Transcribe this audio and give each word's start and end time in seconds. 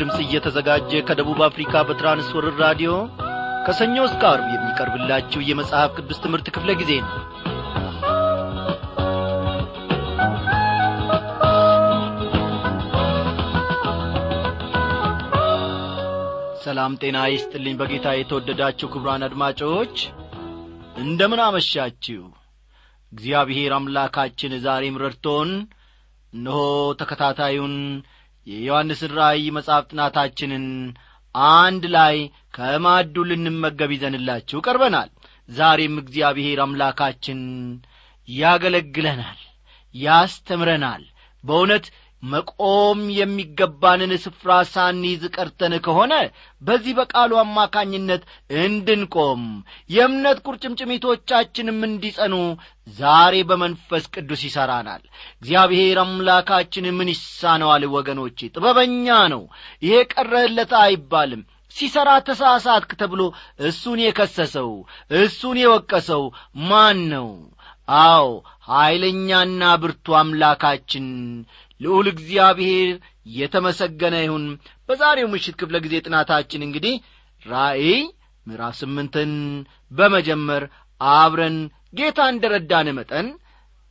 ድምፅ 0.00 0.18
እየተዘጋጀ 0.22 1.00
ከደቡብ 1.08 1.40
አፍሪካ 1.46 1.82
በትራንስወርር 1.88 2.54
ራዲዮ 2.62 2.90
ከሰኞ 3.66 3.96
እስከ 4.06 4.22
አርብ 4.30 4.46
የሚቀርብላችሁ 4.52 5.40
የመጽሐፍ 5.46 5.90
ቅዱስ 5.98 6.18
ትምህርት 6.24 6.46
ክፍለ 6.54 6.70
ጊዜ 6.80 6.92
ነው። 7.02 7.10
ሰላም 16.64 16.94
ጤና 17.02 17.18
ይስጥልኝ። 17.32 17.76
በጌታ 17.80 18.08
የተወደዳችሁ 18.14 18.88
ክቡራን 18.92 19.26
አድማጮች 19.28 19.94
እንደምን 20.96 21.42
አመሻችሁ? 21.46 22.22
እግዚአብሔር 23.12 23.74
አምላካችን 23.76 24.54
ዛሬም 24.66 24.98
ረድቶን 25.02 25.50
እነሆ 26.32 26.58
ተከታታዩን 27.00 27.76
የዮሐንስን 28.46 29.12
ራእይ 29.18 29.46
መጽሐፍ 29.56 29.84
ጥናታችንን 29.90 30.66
አንድ 31.54 31.84
ላይ 31.94 32.16
ከማዱ 32.54 33.24
ልንመገብ 33.28 33.90
ይዘንላችሁ 33.94 34.58
ቀርበናል። 34.66 35.10
ዛሬም 35.48 35.94
እግዚአብሔር 36.02 36.58
አምላካችን 36.64 37.40
ያገለግለናል 38.28 39.38
ያስተምረናል። 39.94 41.02
በእውነት 41.44 41.86
መቆም 42.22 43.00
የሚገባንን 43.16 44.12
ስፍራ 44.24 44.56
ሳንይዝ 44.70 45.22
ቀርተን 45.34 45.74
ከሆነ 45.84 46.14
በዚህ 46.62 46.92
በቃሉ 46.98 47.32
አማካኝነት 47.42 48.22
እንድንቆም 48.62 49.42
የእምነት 49.90 50.38
ቁርጭምጭሚቶቻችንም 50.46 51.78
እንዲጸኑ 51.88 52.34
ዛሬ 52.96 53.36
በመንፈስ 53.50 54.04
ቅዱስ 54.14 54.42
ይሠራናል 54.46 55.02
እግዚአብሔር 55.36 56.00
አምላካችን 56.04 56.86
ምን 56.98 57.10
ይሳነዋል 57.14 57.84
ወገኖቼ? 57.94 58.38
ጥበበኛ 58.54 59.06
ነው። 59.34 59.42
ይሄ 59.82 59.96
ቀረህለት 60.12 60.74
አይባልም። 60.82 61.42
ሲሠራ 61.76 62.10
ተሳሳትክ 62.26 62.92
ተብሎ 63.00 63.22
እሱን 63.66 63.98
የከሰሰው 64.04 64.70
እሱን 65.18 65.58
የወቀሰው 65.60 66.24
ማን 66.68 67.00
ነው? 67.12 67.28
አዎ 67.88 68.26
ኀይለኛና 68.68 69.62
ብርቱ 69.82 70.06
አምላካችን 70.18 71.06
ልዑል 71.80 72.06
እግዚአብሔር 72.12 72.90
የተመሰገነ 73.36 74.16
ይሁን። 74.24 74.44
በዛሬው 74.88 75.28
ምሽት 75.32 75.54
ክፍለ 75.60 75.76
ጊዜ 75.84 75.94
ጥናታችን 76.06 76.64
እንግዲህ 76.66 76.94
ራእይ 77.46 78.00
ምዕራፍ 78.46 78.74
ስምንትን 78.80 79.32
በመጀመር 79.92 80.62
አብረን 81.00 81.56
ጌታ 81.98 82.20
እንደ 82.32 82.44
ረዳን 82.54 82.88
መጠን 82.98 83.28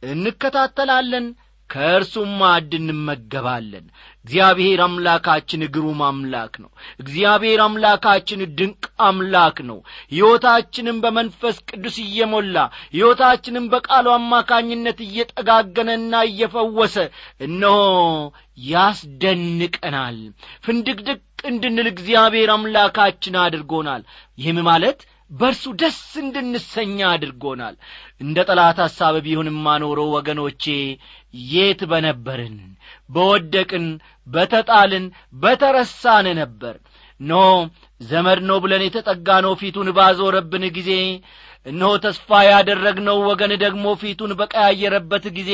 እንከታተላለን 0.04 1.26
ከእርሱም 1.70 2.32
ማዕድ 2.40 2.72
እንመገባለን። 2.78 3.86
እግዚአብሔር 4.26 4.80
አምላካችን 4.86 5.62
ግሩም 5.76 6.02
አምላክ 6.08 6.54
ነው። 6.64 6.70
እግዚአብሔር 7.00 7.60
አምላካችን 7.66 8.42
ድንቅ 8.58 8.84
አምላክ 9.06 9.58
ነው። 9.70 9.78
ሕይወታችንም 10.12 10.98
በመንፈስ 11.04 11.58
ቅዱስ 11.70 11.98
እየሞላ 12.04 12.58
ሕይወታችንም 12.94 13.66
በቃሉ 13.74 14.08
አማካኝነት 14.16 15.00
እየጠጋገነና 15.08 16.14
እየፈወሰ 16.30 16.98
እነሆ 17.42 17.78
ያስደንቀናል። 18.90 20.18
ፍንድቅድቅ 20.66 21.20
እንድንል 21.50 21.88
እግዚአብሔር 21.92 22.50
አምላካችን 22.54 23.36
አድርጎናል። 23.44 24.02
ይህም 24.38 24.60
ማለት 24.68 25.00
በእርሱ 25.32 25.64
ደስ 25.82 26.00
እንድንሰኛ 26.22 27.00
አድርጎናል። 27.12 27.76
እንደ 28.22 28.38
ጠላት 28.50 28.78
ሐሳብ 28.86 29.16
ቢሆንም 29.26 29.58
ማኖረው 29.66 30.08
ወገኖቼ 30.16 30.64
የት 31.52 31.82
በነበርን? 31.92 32.56
በወደቅን 33.10 33.86
በተጣልን 34.28 35.06
በተረሳን 35.44 36.28
ነበር። 36.42 36.76
ኖ 37.20 37.34
ዘመድ 38.02 38.40
ነው 38.50 38.58
ብለን 38.64 38.84
የተጠጋነው 38.86 39.54
ፊቱን 39.62 39.90
ባዞረብን 39.98 40.66
ጊዜ 40.78 40.92
እነሆ 41.66 41.92
ተስፋ 42.04 42.30
ያደረግነው 42.50 43.18
ወገን 43.30 43.54
ደግሞ 43.64 43.86
ፊቱን 44.02 44.32
በቀያየረበት 44.40 45.26
ጊዜ 45.38 45.52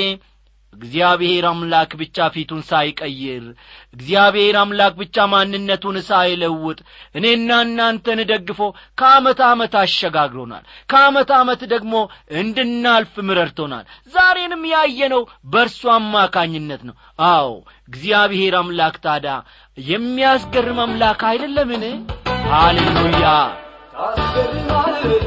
እግዚአብሔር 0.76 1.44
አምላክ 1.50 1.92
ብቻ 2.00 2.18
ፊቱን 2.34 2.62
ሳይቀይር 2.70 3.44
እግዚአብሔር 3.94 4.56
አምላክ 4.62 4.94
ብቻ 5.02 5.16
ማንነቱን 5.32 5.96
ሳይለውጥ 6.08 6.78
እኔና 7.16 7.50
እናንተን 7.66 8.20
ደግፎ 8.32 8.60
ከዓመት 9.00 9.40
ዓመት 9.48 9.74
አሸጋግሮናል። 9.82 10.64
ከዓመት 10.90 11.30
ዓመት 11.40 11.62
ደግሞ 11.74 11.94
እንድናልፍ 12.40 13.14
ምረድቶናል። 13.28 13.84
ዛሬንም 14.14 14.62
ያየነው 14.74 15.22
በእርሱ 15.52 15.82
አማካኝነት 15.96 16.82
ነው። 16.90 16.96
አዎ 17.30 17.50
እግዚአብሔር 17.90 18.54
አምላክ 18.62 18.96
ታዳ 19.06 19.28
የሚያስገርም 19.78 20.78
አምላክ 20.84 21.20
አይደለምን? 21.30 21.84
ሃሌሉያ! 22.52 23.26
ታስገርማለህ 23.96 25.26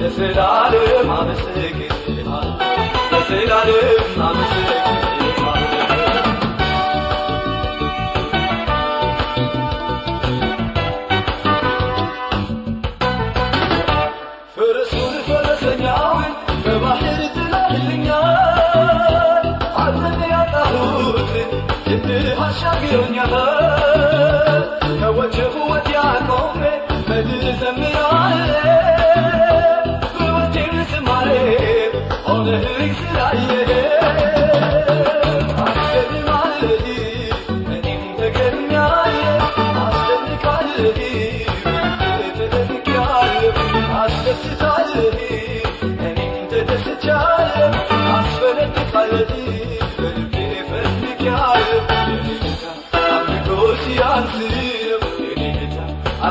ለዘላለም 0.00 1.08
አመሰግንሃለሁ። 1.12 2.56
ለዘላለም 3.12 3.96
አመሰግንሃለሁ። 4.20 5.74
ፈረሱን 14.54 15.14
ፈረሰኛውን 15.26 16.32
በባህር 16.64 17.18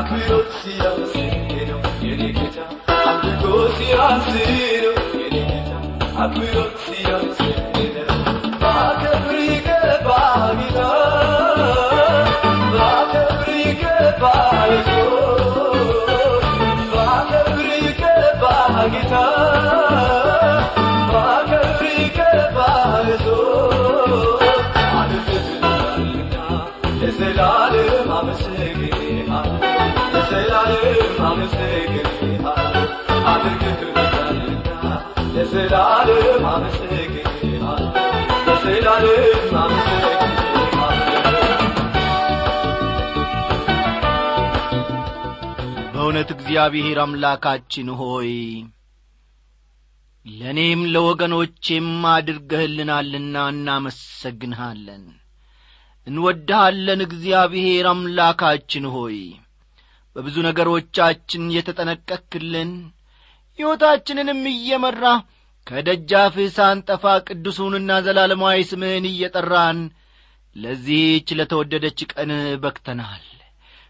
አክብሮት 0.00 0.50
ሲያንስ 0.58 1.12
ነው 1.70 1.78
የኔ 2.04 2.22
ጌታ 2.36 2.58
አምልኮ 3.04 3.44
ሲያንስ 3.76 4.28
ነው 4.84 4.94
በእውነት 45.92 46.30
እግዚአብሔር 46.34 46.98
አምላካችን 47.02 47.88
ሆይ 48.00 48.30
ለእኔም 50.26 50.80
ለወገኖቼም 50.92 51.88
አድርገህልናልና 52.10 53.36
እናመሰግንሃለን። 53.52 55.04
እንወድሃለን 56.06 57.00
እግዚአብሔር 57.06 57.86
አምላካችን 57.90 58.86
ሆይ። 58.94 59.18
በብዙ 60.18 60.36
ነገሮቻችን 60.46 61.42
የተጠነቀክልን 61.54 62.70
ሕይወታችንንም 63.58 64.40
እየመራ 64.50 65.04
ከደጃፍህ 65.66 66.48
ሳንጠፋ 66.56 67.04
ቅዱሱንና 67.26 67.90
ዘላለማዊ 68.06 68.58
ስምህን 68.70 69.06
እየጠራን 69.10 69.78
ለዚህች 70.56 71.28
ለተወደደች 71.38 72.00
ቀን 72.12 72.30
በክተናል 72.62 73.24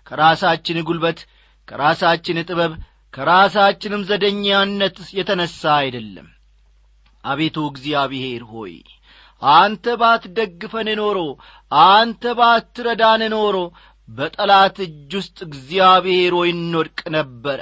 ከራሳችን 0.07 0.83
ጒልበት 0.87 1.19
ከራሳችን 1.69 2.43
ጥበብ 2.49 2.75
ከራሳችንም 3.15 4.07
ዘደኛነት 4.11 4.99
የተነሣ 5.19 5.61
አይደለም። 5.79 6.29
አቤቱ 7.25 7.59
እግዚአብሔር 7.71 8.43
ሆይ 8.53 8.75
አንተ 9.43 9.87
ባትደግፈን 10.01 10.89
ኖሮ 11.01 11.19
አንተ 11.89 12.35
ባትረዳን 12.39 13.23
ኖሮ 13.35 13.57
በጠላት 14.09 14.77
እጅ 14.85 15.11
ውስጥ 15.19 15.39
እግዚአብሔር 15.47 16.33
ሆይ 16.39 16.51
እንወድቅ 16.55 17.01
ነበረ። 17.17 17.61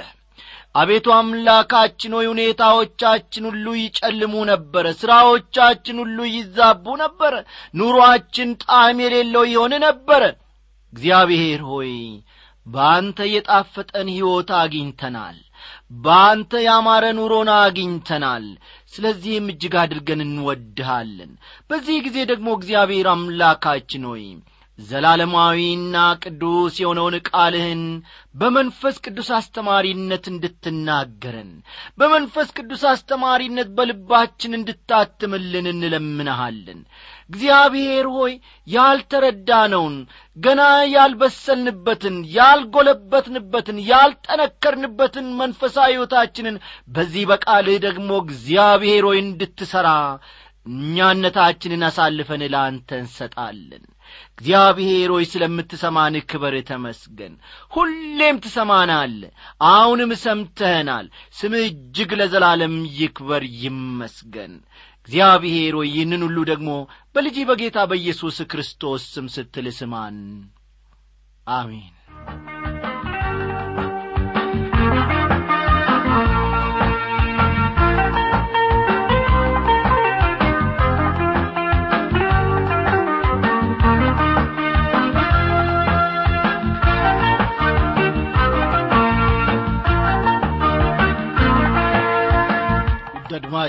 አቤቱ 0.75 1.07
አምላካችን 1.15 2.13
ሆይ 2.17 2.25
ሁኔታዎቻችን 2.31 3.43
ሁሉ 3.49 3.65
ይጨልሙ 3.79 4.33
ነበረ። 4.49 4.85
ሥራዎቻችን 4.99 5.97
ሁሉ 6.01 6.17
ይዛቡ 6.31 6.85
ነበረ። 7.03 7.33
ኑሮአችን 7.73 8.49
ጣዕም 8.63 8.99
የሌለው 9.03 9.45
ይሆን 9.51 9.73
ነበረ። 9.85 10.23
እግዚአብሔር 10.93 11.61
ሆይ 11.71 11.93
በአንተ 12.65 13.19
የጣፈጠን 13.31 14.07
ሕይወት 14.13 14.49
አግኝተናል። 14.59 15.37
በአንተ 15.97 16.51
ያማረ 16.65 17.05
ኑሮን 17.17 17.49
አግኝተናል። 17.55 18.45
ስለዚህም 18.93 19.47
እጅግ 19.53 19.75
አድርገን 19.81 20.21
እንወድሃለን። 20.25 21.31
በዚህ 21.69 21.97
ጊዜ 22.07 22.17
ደግሞ 22.31 22.47
እግዚአብሔር 22.57 23.07
አምላካችን 23.13 24.05
ሆይ 24.09 24.25
ዘላለማዊና 24.79 25.95
ቅዱስ 26.23 26.75
የሆነውን 26.81 27.15
ቃልህን 27.29 27.81
በመንፈስ 28.35 28.95
ቅዱስ 29.05 29.29
አስተማሪነት 29.37 30.25
እንድትናገረን 30.31 31.49
በመንፈስ 31.99 32.49
ቅዱስ 32.57 32.83
አስተማሪነት 32.91 33.69
በልባችን 33.77 34.57
እንድታትምልን 34.59 35.67
እንለምንሃለን። 35.73 36.79
እግዚአብሔር 37.29 38.07
ሆይ 38.17 38.33
ያልተረዳነውን 38.67 39.95
ገና 40.37 40.61
ያልበሰልንበትን 40.93 42.17
ያልጐለበትንበትን 42.37 43.79
ያልጠነከርንበትን 43.89 45.27
መንፈሳዊ 45.41 45.91
ሕይወታችንን 45.93 46.57
በዚህ 46.89 47.25
በቃልህ 47.31 47.79
ደግሞ 47.87 48.11
እግዚአብሔር 48.25 49.05
ሆይ 49.09 49.19
እንድትሠራ 49.25 49.89
እኛነታችንን 50.67 51.83
አሳልፈን 51.87 52.41
ለአንተ 52.53 52.89
እንሰጣለን 53.01 53.83
እግዚአብሔር 54.39 55.09
ሆይ 55.15 55.25
ስለምትሰማን 55.31 56.15
ክበር 56.29 56.55
ተመስገን። 56.69 57.33
ሁሌም 57.73 58.37
ትሰማናል 58.43 59.15
አሁንም 59.69 60.11
ሰምተህናል። 60.23 61.07
ስምህ 61.33 61.65
እጅግ 61.67 62.11
ለዘላለም 62.19 62.75
ይክበር 62.99 63.45
ይመስገን። 63.63 64.53
እግዚአብሔር 65.01 65.75
ሆይ 65.77 65.89
ይህንን 65.91 66.23
ሁሉ 66.27 66.37
ደግሞ 66.49 66.69
በልጅ 67.15 67.37
በጌታ 67.49 67.77
በኢየሱስ 67.89 68.39
ክርስቶስ 68.51 69.05
ስም 69.13 69.27
ስትል 69.35 69.69
ስማን። 69.77 70.17
አሜን 71.51 71.93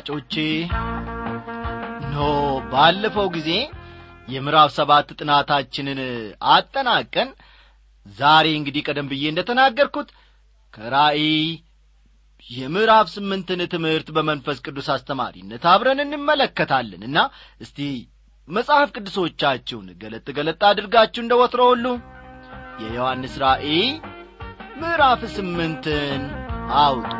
አድማጮቼ 0.08 0.34
ኖ 2.12 2.16
ባለፈው 2.70 3.26
ጊዜ 3.34 3.50
የምዕራፍ 4.28 4.70
ሰባት 4.76 5.08
ጥናታችንን 5.18 6.00
አጠናቀን 6.54 7.28
ዛሬ 8.18 8.46
እንግዲህ 8.58 8.84
ቀደም 8.88 9.10
ብዬ 9.10 9.24
እንደ 9.32 9.42
ተናገርኩት 9.50 10.08
ከራእይ 10.74 11.28
የምዕራፍ 12.50 13.06
ስምንትን 13.16 13.62
ትምህርት 13.74 14.08
በመንፈስ 14.16 14.58
ቅዱስ 14.66 14.88
አስተማሪነት 14.96 15.64
አብረን 15.72 16.02
እንመለከታለን 16.06 17.04
እና 17.08 17.18
እስቲ 17.60 17.78
መጽሐፍ 18.48 18.90
ቅዱሶቻችሁን 18.96 19.88
ገለጥ 20.02 20.26
ገለጥ 20.38 20.60
አድርጋችሁ 20.70 21.22
እንደ 21.24 21.34
ወትሮ 21.42 21.62
ሁሉ 21.72 21.86
የዮሐንስ 22.84 23.34
ራእይ 23.44 23.80
ምዕራፍ 24.82 25.22
ስምንትን 25.36 26.22
አውጡ 26.82 27.12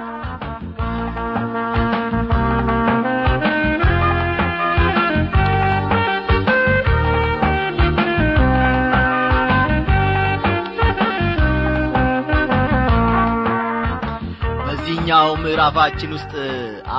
በዚህኛው 15.08 15.36
ምዕራፋችን 15.42 16.10
ውስጥ 16.14 16.32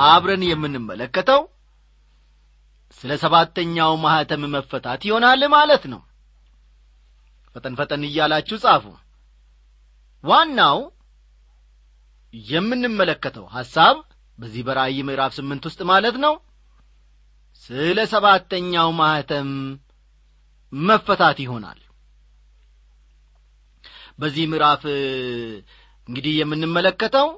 አብረን 0.04 0.42
የምንመለከተው 0.44 1.42
ስለ 2.98 3.10
ሰባተኛው 3.22 3.92
ማኅተም 4.04 4.42
መፈታት 4.54 5.02
ይሆናል 5.08 5.42
ማለት 5.52 5.84
ነው። 5.92 6.00
ፈጠን 7.56 7.74
ፈጠን 7.80 8.02
እያላችሁ 8.08 8.56
ጻፉ። 8.64 8.84
ዋናው 10.24 10.78
የምንመለከተው 12.34 13.44
ሐሳብ 13.54 13.98
በዚህ 14.38 14.64
በራእይ 14.68 14.98
ምዕራፍ 15.08 15.34
ስምንት 15.38 15.68
ውስጥ 15.68 15.80
ማለት 15.92 16.18
ነው 16.24 16.34
ስለ 17.64 18.06
ሰባተኛው 18.14 18.90
ማኅተም 19.00 19.52
መፈታት 20.72 21.40
ይሆናል። 21.44 21.80
በዚህ 24.18 24.46
ምዕራፍ 24.52 24.82
እንግዲህ 26.08 26.34
የምንመለከተው 26.40 27.30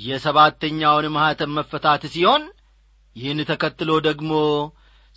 የሰባተኛውን 0.00 1.06
ማኅተም 1.16 1.54
መፈታት 1.58 2.02
ሲሆን 2.14 2.42
ይህን 3.16 3.40
ተከትሎ 3.50 3.90
ደግሞ 4.06 4.32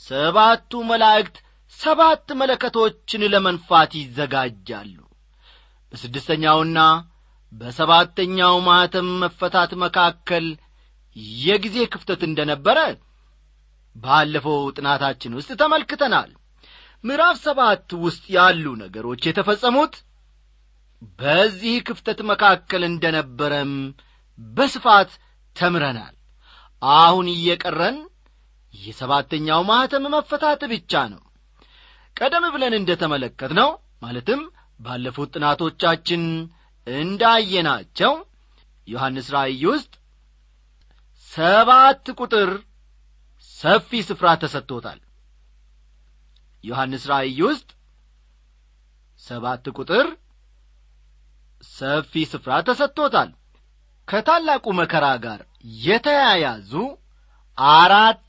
ሰባቱ 0.01 0.71
መላእክት 0.89 1.37
ሰባት 1.79 2.27
መለከቶችን 2.41 3.21
ለመንፋት 3.33 3.91
ይዘጋጃሉ። 3.99 4.97
በስድስተኛውና 5.93 6.79
በሰባተኛው 7.53 8.55
ማኅተም 8.67 9.09
መፈታት 9.23 9.71
መካከል 9.83 10.45
የጊዜ 11.41 11.77
ክፍተት 11.93 12.21
እንደ 12.27 12.39
ነበረ 12.51 12.79
ባለፈው 13.95 14.59
ጥናታችን 14.77 15.35
ውስጥ 15.37 15.51
ተመልክተናል። 15.61 16.29
ምዕራፍ 17.03 17.37
ሰባት 17.45 17.87
ውስጥ 18.03 18.25
ያሉ 18.35 18.65
ነገሮች 18.83 19.21
የተፈጸሙት 19.27 19.95
በዚህ 21.19 21.75
ክፍተት 21.87 22.19
መካከል 22.31 22.83
እንደ 22.87 23.05
ነበረም 23.17 23.71
በስፋት 24.39 25.11
ተምረናል። 25.55 26.15
አሁን 26.81 27.27
እየቀረን 27.33 27.97
የሰባተኛው 28.73 29.61
ማኅተም 29.69 30.05
መፈታት 30.15 30.61
ብቻ 30.71 31.01
ነው። 31.13 31.21
ቀደም 32.15 32.45
ብለን 32.53 32.73
እንደ 32.77 32.91
ተመለከት 33.01 33.51
ነው 33.59 33.69
ማለትም 34.01 34.41
ባለፉት 34.79 35.29
ጥናቶቻችን 35.35 36.23
እንዳየናቸው 36.87 38.13
ዮሐንስ 38.87 39.27
ራእይ 39.35 39.63
ውስጥ 39.71 39.93
ሰባት 41.31 42.05
ቁጥር 42.19 42.49
ሰፊ 43.55 43.99
ስፍራ 44.07 44.27
ተሰጥቶታል። 44.43 44.99
ዮሐንስ 46.63 47.03
ራእይ 47.11 47.39
ውስጥ 47.47 47.69
ሰባት 49.23 49.65
ቁጥር 49.77 50.07
ሰፊ 51.71 52.23
ስፍራ 52.31 52.53
ተሰጥቶታል 52.67 53.29
ከታላቁ 54.07 54.65
መከራ 54.79 55.05
ጋር 55.25 55.39
የተያያዙ 55.85 56.71
አራት 57.57 58.27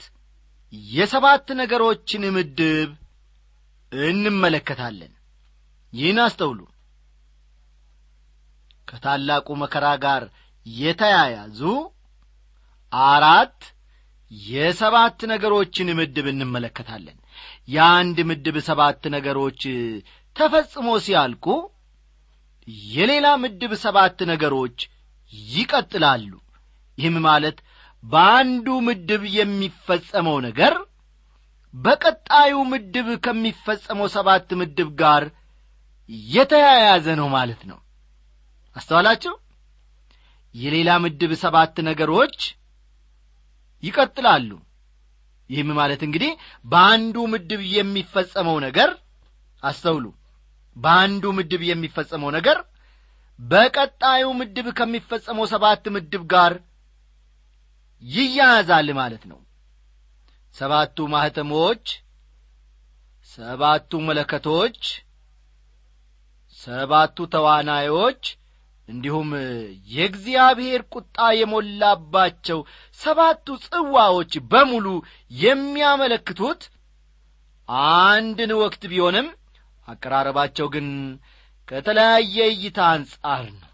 የሰባት 0.93 1.47
ነገሮችን 1.61 2.23
ምድብ 2.37 2.91
እንመለከታለን። 3.93 5.13
ይህን 5.93 6.19
አስተውሉ። 6.25 6.61
ከታላቁ 8.89 9.49
መከራ 9.63 9.87
ጋር 10.05 10.23
የተያያዙ 10.67 11.61
አራት 12.93 13.59
የሰባት 14.51 15.19
ነገሮችን 15.33 15.89
ምድብ 15.99 16.27
እንመለከታለን። 16.33 17.17
የአንድ 17.69 18.19
ምድብ 18.31 18.57
ሰባት 18.69 19.03
ነገሮች 19.17 19.63
ተፈጽሞ 20.37 20.89
ሲያልቁ 21.05 21.47
የሌላ 22.91 23.27
ምድብ 23.43 23.73
ሰባት 23.85 24.19
ነገሮች 24.31 24.79
ይቀጥላሉ። 25.33 26.31
ይህም 26.99 27.17
ማለት 27.27 27.59
በአንዱ 28.05 28.67
ምድብ 28.87 29.23
የሚፈጸመው 29.37 30.37
ነገር 30.47 30.75
በቀጣዩ 31.75 32.55
ምድብ 32.71 33.09
ከሚፈጸመው 33.25 34.09
ሰባት 34.15 34.49
ምድብ 34.61 34.89
ጋር 35.01 35.25
የተያያዘ 36.31 37.07
ነው 37.21 37.29
ማለት 37.35 37.61
ነው። 37.71 37.79
አስተዋላችሁ? 38.77 39.35
የሌላ 40.55 40.91
ምድብ 41.05 41.33
ሰባት 41.43 41.77
ነገሮች 41.89 42.39
ይቀጥላሉ። 43.83 44.51
ይህም 45.51 45.69
ማለት 45.79 46.01
እንግዲህ 46.07 46.33
በአንዱ 46.65 47.17
ምድብ 47.33 47.61
የሚፈጸመው 47.77 48.57
ነገር 48.67 48.91
አስተውሉ። 49.63 50.07
በአንዱ 50.77 51.25
ምድብ 51.39 51.63
የሚፈጸመው 51.71 52.31
ነገር 52.37 52.59
በቀጣዩ 53.39 54.25
ምድብ 54.39 54.67
ከሚፈጸመው 54.79 55.47
ሰባት 55.53 55.85
ምድብ 55.95 56.23
ጋር 56.33 56.55
ይያያዛል 58.03 58.89
ማለት 58.99 59.23
ነው። 59.31 59.39
ሰባቱ 60.57 61.07
ማህተሞች 61.13 61.85
ሰባቱ 63.33 64.01
መለከቶች 64.09 64.81
ሰባቱ 66.59 67.27
ተዋናዮች 67.33 68.23
እንዲሁም 68.89 69.29
የእግዚአብሔር 69.95 70.83
ቁጣ 70.93 71.17
የሞላባቸው 71.39 72.61
ሰባቱ 73.01 73.57
ጽዋዎች 73.67 74.33
በሙሉ 74.53 74.87
የሚያመለክቱት 75.41 76.63
አንድን 77.97 78.53
ወቅት 78.63 78.83
ቢሆንም 78.93 79.27
አቀራረባቸው 79.89 80.67
ግን 80.75 80.87
ከተለያየ 81.69 82.37
እይታ 82.53 82.79
አንጻር 82.93 83.45
ነው። 83.55 83.65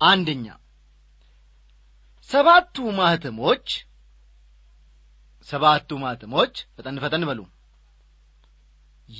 አንደኛ 0.00 0.46
ሰባቱ 2.28 2.76
ማህተሞች 2.98 3.68
ሰባቱ 5.48 5.90
ማህተሞች 6.02 6.54
ፈጠን 6.74 6.96
ፈጠን 7.02 7.22
በሉ። 7.28 7.40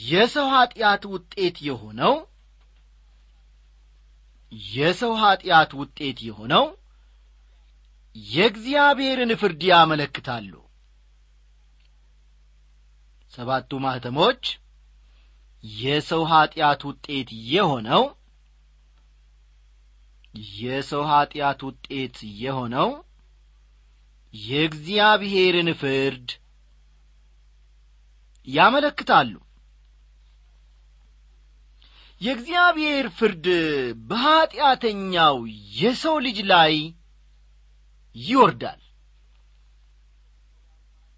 የሰው 0.09 0.47
ኀጢአት 0.55 1.03
ውጤት 1.13 1.57
የሆነው 1.69 2.15
የሰው 4.73 5.13
ኀጢአት 5.23 5.71
ውጤት 5.81 6.19
የሆነው 6.27 6.65
የእግዚአብሔርን 8.17 9.33
ፍርድ 9.41 9.63
ያመለክታሉ። 9.71 10.53
ሰባቱ 13.33 13.71
ማህተሞች 13.85 14.43
የሰው 15.65 16.23
ኀጢአት 16.31 16.81
ውጤት 16.89 17.29
የሆነው 17.53 18.03
የሰው 20.59 21.03
ኀጢአት 21.11 21.61
ውጤት 21.69 22.17
የሆነው 22.41 22.89
የእግዚአብሔርን 24.35 25.71
ፍርድ 25.81 26.29
ያመለክታሉ። 28.49 29.33
የእግዚአብሔር 32.21 33.07
ፍርድ 33.17 33.47
በኀጢአተኛው 34.09 35.37
የሰው 35.79 36.17
ልጅ 36.25 36.39
ላይ 36.53 36.75
ይወርዳል። 38.17 38.81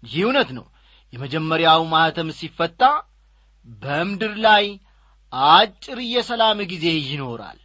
ይህ 0.03 0.21
እውነት 0.25 0.49
ነው። 0.57 0.65
የመጀመሪያው 1.13 1.81
ማኅተም 1.91 2.29
ሲፈታ 2.37 2.83
በምድር 3.81 4.33
ላይ 4.45 4.65
አጭር 5.53 5.99
የሰላም 6.07 6.59
ጊዜ 6.71 6.85
ይኖራል። 7.03 7.59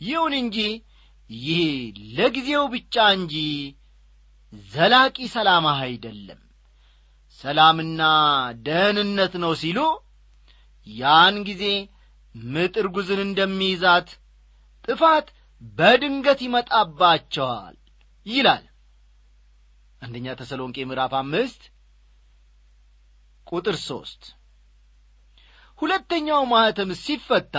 ይሁን 0.00 0.34
እንጂ 0.40 0.58
ይህ 1.30 1.62
ለጊዜው 2.16 2.64
ብቻ 2.74 3.04
እንጂ 3.16 3.34
ዘላቂ 4.72 5.16
ሰላም 5.34 5.64
አይደለም። 5.74 6.40
ሰላምና 7.40 8.02
ደህንነት 8.66 9.34
ነው 9.42 9.52
ሲሉ 9.62 9.78
ያን 10.86 11.36
ጊዜ 11.48 11.64
ምጥ 12.34 12.74
ርጉዝን 12.86 13.20
እንደሚይዛት 13.24 14.08
ጥፋት 14.88 15.26
በድንገት 15.78 16.40
ይመጣባቸዋል 16.46 17.76
ይላል። 18.26 18.64
አንደኛ 20.02 20.26
ተሰሎንቄ 20.40 20.76
ምዕራፍ 20.88 21.12
አምስት 21.20 21.62
ቁጥር 23.46 23.76
ሦስት 23.86 24.22
ሁለተኛው 25.78 26.42
ማኅተም 26.50 26.90
ሲፈታ 27.02 27.56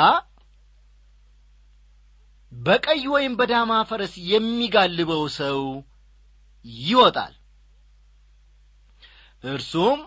በቀይ 2.51 3.01
ወይም 3.13 3.33
በዳማ 3.39 3.71
ፈረስ 3.89 4.13
የሚጋልበው 4.29 5.23
ሰው 5.37 5.59
ይወጣል። 6.83 7.33
እርሱም 9.43 9.99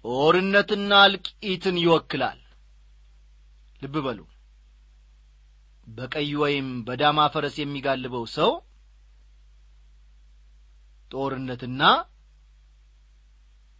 ጦርነትና 0.00 0.92
እልቂትን 1.08 1.76
ይወክላል። 1.82 2.40
ልብ 3.82 3.94
በሉ። 4.06 4.20
በቀይ 5.86 6.30
ወይም 6.42 6.66
በዳማ 6.86 7.20
ፈረስ 7.34 7.54
የሚጋልበው 7.60 8.24
ሰው 8.34 8.50
ጦርነትና 11.10 11.82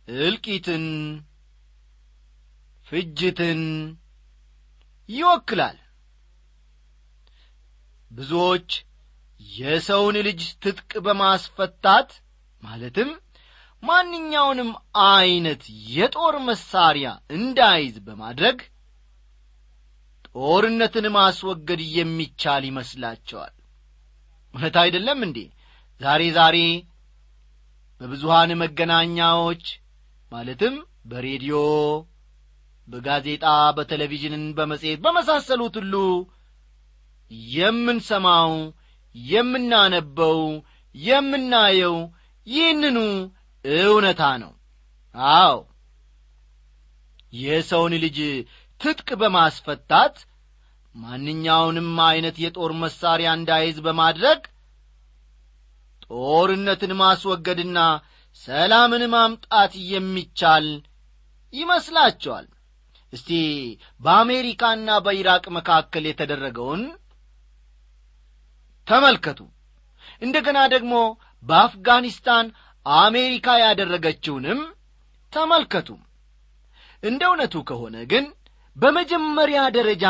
እልቂትን 0.09 0.85
ፍጅትን 2.91 3.61
ይወክላል። 5.09 5.79
ብዙዎች 8.11 8.71
የሰውን 9.41 10.17
ልጅ 10.27 10.41
ትጥቅ 10.63 10.91
በማስፈታት 11.05 12.11
ማለትም 12.63 13.11
ማንኛውንም 13.83 14.71
ዐይነት 15.07 15.63
የጦር 15.93 16.35
መሳሪያ 16.49 17.09
እንዳይዝ 17.37 17.95
በማድረግ 18.07 18.59
ጦርነትን 20.35 21.07
ማስወገድ 21.15 21.81
የሚቻል 21.95 22.63
ይመስላቸዋል። 22.69 23.55
እውነት 24.55 24.77
አይደለም 24.83 25.21
እንዴ? 25.27 25.39
ዛሬ 26.01 26.23
ዛሬ 26.37 26.57
በብዙሃን 28.01 28.51
መገናኛዎች 28.63 29.65
ማለትም 30.33 30.75
በሬዲዮ 31.05 31.57
በጋዜጣ 32.89 33.45
በቴሌቪዥንን 33.77 34.45
በመጽሔት 34.57 35.01
በመሳሰሉት 35.05 35.75
ሁሉ 35.81 35.95
የምንሰማው 37.53 38.53
የምናነበው 39.15 40.39
የምናየው 40.95 41.97
ይህንኑ 42.47 42.99
እውነታ 43.65 44.23
ነው። 44.43 44.53
አዎ 45.35 45.57
የሰውን 47.33 47.95
ልጅ 48.05 48.19
ትጥቅ 48.81 49.09
በማስፈታት 49.21 50.17
ማንኛውንም 50.95 51.91
ዐይነት 52.07 52.37
የጦር 52.43 52.71
መሣሪያ 52.83 53.31
እንዳይዝ 53.39 53.77
በማድረግ 53.87 54.41
ጦርነትን 56.07 56.93
ማስወገድና 57.01 57.79
ሰላምን 58.43 59.05
ማምጣት 59.13 59.73
የሚቻል 59.91 60.67
ይመስላቸዋል 61.55 62.47
እስቲ 63.13 63.31
በአሜሪካና 64.01 64.91
በኢራቅ 65.07 65.45
መካከል 65.57 66.05
የተደረገውን 66.09 66.83
ተመልከቱ። 68.87 69.41
እንደገና 70.23 70.59
ደግሞ 70.75 70.95
በአፍጋኒስታን 71.45 72.47
አሜሪካ 72.87 73.49
ያደረገችውንም 73.63 74.61
ተመልከቱ። 75.33 75.89
እንደ 77.03 77.23
እውነቱ 77.29 77.55
ከሆነ 77.69 77.97
ግን 78.13 78.25
በመጀመሪያ 78.77 79.61
ደረጃ 79.77 80.05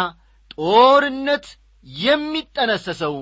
ጦርነት 0.54 1.46
የሚጠነሰሰው 1.86 3.14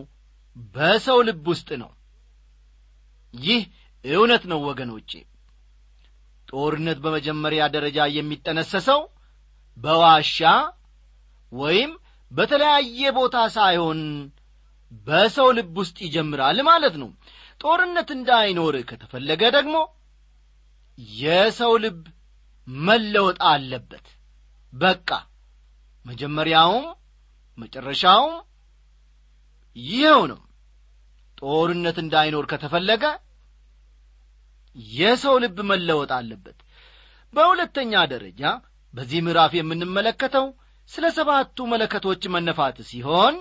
በሰው 0.75 1.18
ልብ 1.28 1.44
ውስጥ 1.52 1.68
ነው። 1.82 1.90
ይህ 3.35 3.62
እውነት 4.04 4.42
ነው 4.52 4.61
ወገኖቼ። 4.68 5.11
ጦርነት 6.49 6.99
በመጀመሪያ 7.04 7.62
ደረጃ 7.75 7.99
የሚጠነሰሰው 8.16 9.00
በዋሻ 9.78 10.38
ወይም 11.52 11.90
በተለያየ 12.30 13.11
ቦታ 13.18 13.37
ሳይሆን 13.56 14.00
በሰው 15.06 15.49
ልብ 15.56 15.75
ውስጥ 15.80 15.97
ይጀምራል 16.06 16.58
ማለት 16.68 16.94
ነው። 17.02 17.11
ጦርነት 17.61 18.08
እንዳይኖር 18.16 18.75
ከተፈለገ 18.90 19.42
ደግሞ 19.56 19.76
የሰው 21.18 21.73
ልብ 21.85 22.02
መለወጥ 22.68 23.38
አለበት። 23.50 24.06
በቃ 24.73 25.11
መጀመሪያውም 26.04 26.87
መጨረሻውም 27.58 28.35
ይኸው 29.76 30.23
ነው። 30.32 30.40
ጦርነት 31.38 31.97
እንዳይኖር 32.04 32.44
ከተፈለገ 32.52 33.04
የሰው 34.97 35.37
ልብ 35.44 35.58
መለወጥ 35.70 36.11
አለበት። 36.18 36.58
በሁለተኛ 37.35 37.92
ደረጃ 38.12 38.42
በዚህ 38.99 39.21
ምዕራፍ 39.25 39.52
የምንመለከተው 39.57 40.47
ስለ 40.90 41.07
ሰባቱ 41.17 41.67
መለከቶች 41.73 42.23
መነፋት 42.35 42.76
ሲሆን 42.88 43.35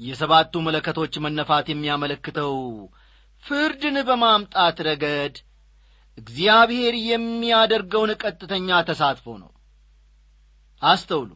የሰባቱ 0.00 0.62
መለከቶች 0.66 1.14
መነፋት 1.24 1.66
የሚያመለክተው 1.70 2.52
ፍርድን 3.44 3.96
በማምጣት 4.08 4.78
ረገድ 4.88 5.36
እግዚአብሔር 6.18 6.94
የሚያደርገውን 7.06 8.12
ቀጥተኛ 8.22 8.80
ተሳትፎ 8.88 9.26
ነው። 9.42 9.50
አስተውሉ። 10.82 11.30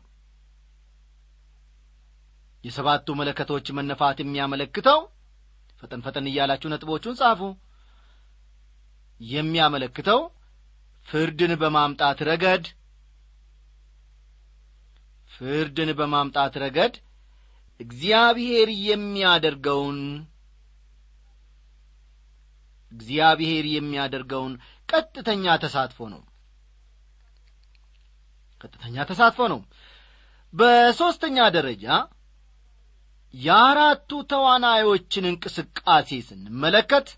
የሰባቱ 2.64 3.16
መለከቶች 3.20 3.66
መነፋት 3.78 4.20
የሚያመለክተው 4.22 5.00
ፈጠን 5.82 6.04
ፈጠን 6.06 6.28
እያላችሁ 6.30 6.68
ነጥቦቹን 6.72 7.18
ጻፉ። 7.20 7.40
የሚያመለክተው 9.20 10.20
ፍርድን 11.08 11.52
በማምጣት 11.60 12.18
ረገድ 12.28 12.64
ፍርድን 15.30 15.90
በማምጣት 15.98 16.54
ረገድ 16.62 16.94
እግዚአብሔር 17.80 18.68
የሚያደርገውን 18.86 19.98
እግዚአብሔር 22.92 23.64
የሚያደርገውን 23.70 24.52
ቀጥተኛ 24.88 25.54
ተሳትፎ 25.62 25.98
ነው። 26.12 26.22
ቀጥተኛ 28.60 28.96
ተሳትፎ 29.08 29.46
ነው። 29.52 29.60
በሦስተኛ 30.54 31.38
ደረጃ 31.56 31.86
የአራቱ 33.34 34.10
ተዋናዮችን 34.30 35.24
እንቅስቃሴ 35.30 36.10
ስንመለከት 36.28 37.08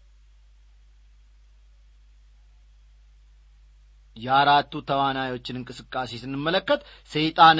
የአራቱ 4.16 4.72
ተዋናዮችን 4.88 5.58
እንቅስቃሴ 5.60 6.10
ስንመለከት 6.20 6.80
ሰይጣን 7.12 7.58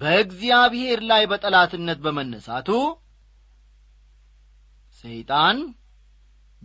በእግዚአብሔር 0.00 1.00
ላይ 1.10 1.22
በጠላትነት 1.32 1.98
በመነሳቱ 2.06 2.70
ሰይጣን 5.04 5.58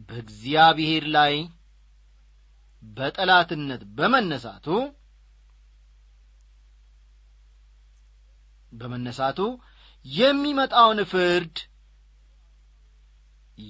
በእግዚአብሔር 0.10 1.06
ላይ 1.16 1.34
በጠላትነት 2.84 3.82
በመነሳቱ 3.98 4.68
በመነሳቱ 8.72 9.40
የሚመጣውን 10.06 11.00
ፍርድ 11.12 11.58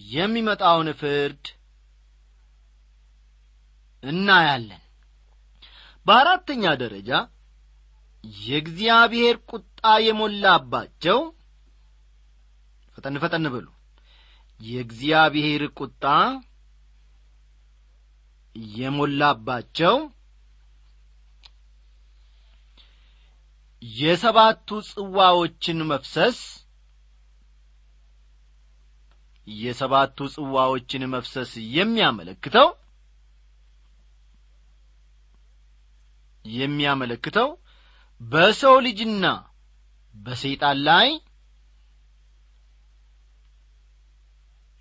የሚመጣውን 0.09 0.89
ፍርድ 0.99 1.45
እናያለን 4.03 4.83
በአራተኛ 6.09 6.63
ደረጃ 6.81 7.11
የእግዚአብሔር 8.43 9.35
ቁጣ 9.51 9.65
የሞላባቸው 10.05 11.19
ፈጠን 12.97 13.17
ፈጠን 13.23 13.45
በሉ። 13.53 13.67
የእግዚአብሔር 14.59 15.63
ቁጣ 15.79 16.05
የሞላባቸው 18.75 19.95
የሰባቱ 23.81 24.79
ጽዋዎችን 24.89 25.79
መፍሰስ 25.91 26.39
የሰባቱ 29.47 30.27
ጽዋዎችን 30.33 31.03
መፍሰስ 31.13 31.51
የሚያመለክተው 31.75 32.67
የሚያመለክተው 36.45 37.49
በሰው 38.21 38.75
ልጅና 38.85 39.25
በሰይጣን 40.15 40.77
ላይ 40.87 41.09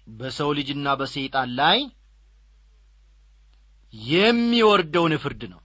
በሰው 0.06 0.50
ልጅና 0.58 0.88
በሰይጣን 1.00 1.48
ላይ 1.58 1.78
የሚወርደውን 4.14 5.14
ፍርድ 5.22 5.42
ነው። 5.52 5.60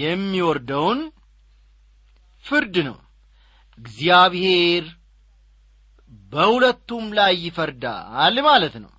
የሚወርደውን 0.00 1.00
ፍርድ 2.44 2.76
ነው። 2.88 2.96
እግዚአብሔር 3.78 4.84
በሁለቱም 6.32 7.06
ላይ 7.18 7.32
ይፈርዳል 7.44 8.36
ማለት 8.48 8.74
ነው 8.84 8.92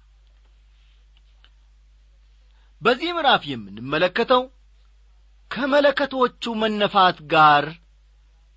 በዚህ 2.81 3.09
ምዕራፍ 3.15 3.43
የምንመለከተው 3.49 4.43
ከመለከቶቹ 5.51 6.53
መነፋት 6.61 7.17
ጋር 7.33 7.65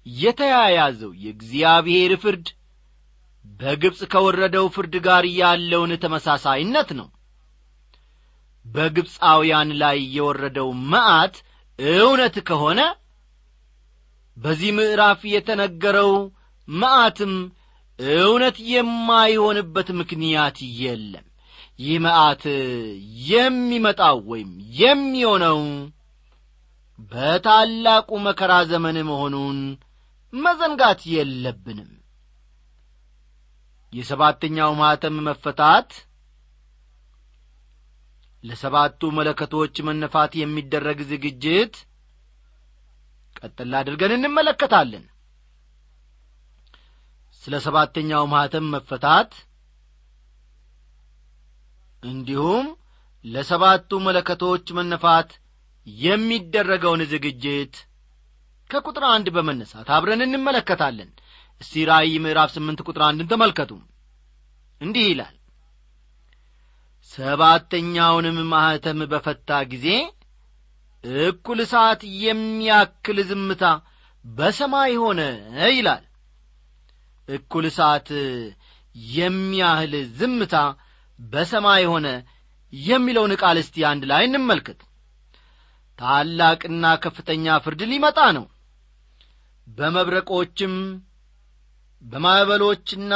የተያያዘው 0.06 1.12
የእግዚአብሔር 1.24 2.12
ፍርድ 2.22 2.46
በግብፅ 3.60 4.00
ከወረደው 4.12 4.66
ፍርድ 4.74 4.94
ጋር 5.06 5.24
ያለውን 5.40 5.92
ተመሳሳይነት 6.04 6.90
ነው። 7.00 7.08
በግብፃውያን 8.66 9.70
ላይ 9.82 9.98
የወረደው 10.16 10.68
መዓት 10.92 11.36
እውነት 11.78 12.36
ከሆነ 12.48 12.80
በዚህ 14.36 14.70
ምዕራፍ 14.78 15.20
የተነገረው 15.32 16.12
መዓትም 16.68 17.32
እውነት 18.18 18.56
የማይሆንበት 18.72 19.88
ምክንያት 20.00 20.58
የለም 20.82 21.26
ይህ 21.80 21.96
መዓት 22.04 22.42
የሚመጣው 23.28 24.18
ወይም 24.30 24.50
የሚሆነው 24.80 25.60
በታላቁ 27.12 28.08
መከራ 28.26 28.52
ዘመን 28.70 28.96
መሆኑን 29.10 29.58
መዘንጋት 30.32 31.00
የለብንም። 31.12 31.90
የሰባተኛው 33.92 34.72
ማኅተም 34.80 35.16
መፈታት 35.28 35.88
ለሰባቱ 38.44 39.00
መለከቶች 39.16 39.74
መነፋት 39.86 40.32
የሚደረግ 40.40 40.98
ዝግጅት 41.10 41.74
ቀጥል 43.40 43.72
አድርገን 43.78 44.12
እንመለከታለን። 44.16 45.04
ስለ 47.42 47.54
ሰባተኛው 47.66 48.24
ማኅተም 48.32 48.66
መፈታት 48.74 49.30
እንዲሁም 52.02 52.66
ለሰባቱ 53.24 53.98
መለከቶች 54.06 54.66
መነፋት 54.78 55.30
የሚደረገውን 55.86 57.02
ዝግጅት 57.12 57.74
ከቁጥር 58.70 59.04
አንድ 59.10 59.26
በመነሳት 59.36 59.88
አብረን 59.96 60.22
እንመለከታለን። 60.26 61.10
እስቲ 61.60 61.82
ራእይ 61.90 62.14
ምዕራፍ 62.24 62.50
ስምንት 62.56 62.80
ቁጥር 62.86 63.02
አንድን 63.06 63.30
ተመልከቱ። 63.32 63.70
እንዲህ 64.80 65.06
ይላል። 65.10 65.34
ሰባተኛውንም 67.10 68.38
ማኅተም 68.52 69.00
በፈታ 69.12 69.50
ጊዜ 69.70 69.86
እኩል 71.24 71.60
ሰዓት 71.72 72.00
የሚያክል 72.24 73.18
ዝምታ 73.30 73.64
በሰማይ 74.24 74.94
ሆነ 75.02 75.20
ይላል። 75.70 76.04
እኩል 77.28 77.66
ሰዓት 77.78 78.08
የሚያህል 79.14 79.92
ዝምታ 80.18 80.54
በሰማይ 81.20 81.84
ሆነ 81.92 82.06
የሚለውን 82.72 83.32
ቃል 83.42 83.58
እስቲ 83.62 83.84
አንድ 83.90 84.02
ላይ 84.10 84.24
እንመልከት። 84.28 84.80
ታላቅና 85.98 86.84
ከፍተኛ 87.04 87.56
ፍርድ 87.64 87.80
ሊመጣ 87.90 88.18
ነው። 88.36 88.44
በመብረቆችም 89.66 90.74
በማዕበሎችና 92.02 93.14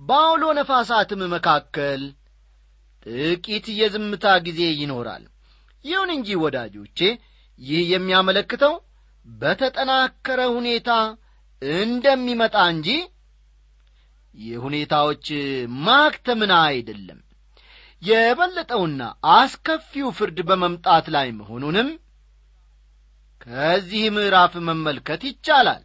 በአውሎ 0.00 0.44
ነፋሳትም 0.58 1.22
መካከል 1.34 2.02
ጥቂት 3.06 3.66
የዝምታ 3.78 4.26
ጊዜ 4.46 4.60
ይኖራል። 4.80 5.24
ይሁን 5.84 6.10
እንጂ 6.16 6.28
ወዳጆቼ 6.42 6.98
ይህ 7.58 7.82
የሚያመለክተው 7.92 8.74
በተጠናከረ 9.26 10.40
ሁኔታ 10.56 10.90
እንደሚመጣ 11.62 12.56
እንጂ 12.74 12.88
የሁኔታዎች 14.38 15.26
ማክተምና 15.84 16.52
አይደለም። 16.68 17.20
የበለጠውና 18.02 19.02
አስከፊው 19.34 20.08
ፍርድ 20.18 20.38
በመምጣት 20.48 21.06
ላይ 21.14 21.28
መሆኑንም 21.38 21.88
ከዚህ 23.40 24.04
ምዕራፍ 24.16 24.54
መመልከት 24.68 25.22
ይቻላል። 25.28 25.82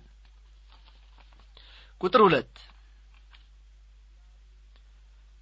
ቁጥር 2.01 2.21
ሁለት 2.25 2.53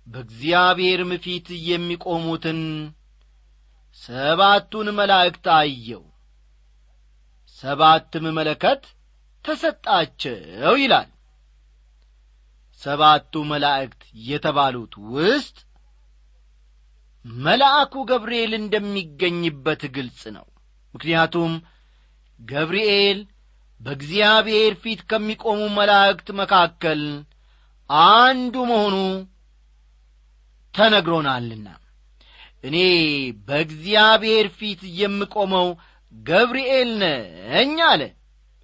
በእግዚአብሔርም 0.08 1.12
ፊት 1.24 1.47
የሚቆሙትን 1.67 2.60
ሰባቱን 4.04 4.88
መላእክት 4.97 5.45
አየው። 5.56 6.04
ሰባትም 7.63 8.26
መለከት 8.38 8.84
ተሰጣቸው 9.45 10.38
ይላል 10.82 11.10
ሰባቱ 12.82 13.34
መላእክት 13.50 14.02
የተባሉት 14.28 14.94
ውስጥ 15.13 15.58
መልአኩ 17.26 17.94
ገብርኤል 18.10 18.54
እንደሚገኝበት 18.60 19.82
ግልጽ 19.96 20.22
ነው። 20.38 20.46
ምክንያቱም 20.94 21.52
ገብርኤል 22.39 23.20
በእግዚአብሔር 23.82 24.74
ፊት 24.82 25.02
ከሚቆሙ 25.10 25.62
መላእክት 25.78 26.28
መካከል 26.39 27.02
አንዱ 28.12 28.56
መሆኑ 28.72 28.96
ተነግሮናልና። 30.74 31.67
እኔ 32.63 32.78
በእግዚአብሔር 33.48 34.48
ፊት 34.58 34.82
የምቆመው 35.00 35.70
ገብርኤል 36.13 36.89
ነኝ 37.04 37.74
አለ። 37.91 38.02